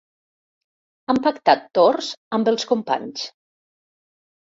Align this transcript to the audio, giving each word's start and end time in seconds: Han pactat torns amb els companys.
Han 1.13 1.19
pactat 1.27 1.69
torns 1.81 2.11
amb 2.41 2.53
els 2.55 2.69
companys. 2.75 3.31